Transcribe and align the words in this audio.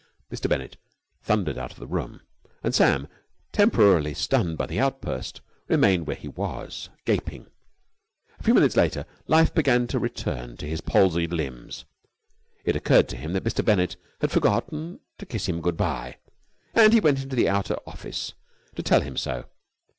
Mr. 0.31 0.49
Bennett 0.49 0.77
thundered 1.21 1.59
out 1.59 1.71
of 1.71 1.77
the 1.77 1.85
room, 1.85 2.21
and 2.63 2.73
Sam, 2.73 3.07
temporarily 3.51 4.15
stunned 4.15 4.57
by 4.57 4.65
the 4.65 4.79
outburst, 4.79 5.41
remained 5.67 6.07
where 6.07 6.15
he 6.15 6.27
was, 6.27 6.89
gaping. 7.05 7.45
A 8.39 8.41
few 8.41 8.55
minutes 8.55 8.75
later 8.75 9.05
life 9.27 9.53
began 9.53 9.85
to 9.85 9.99
return 9.99 10.57
to 10.57 10.65
his 10.67 10.81
palsied 10.81 11.31
limbs. 11.31 11.85
It 12.65 12.75
occurred 12.75 13.09
to 13.09 13.15
him 13.17 13.33
that 13.33 13.43
Mr. 13.43 13.63
Bennett 13.63 13.95
had 14.21 14.31
forgotten 14.31 15.01
to 15.19 15.25
kiss 15.27 15.45
him 15.45 15.61
good 15.61 15.77
bye, 15.77 16.17
and 16.73 16.93
he 16.93 16.99
went 16.99 17.21
into 17.21 17.35
the 17.35 17.47
outer 17.47 17.77
office 17.85 18.33
to 18.75 18.81
tell 18.81 19.01
him 19.01 19.15
so. 19.17 19.45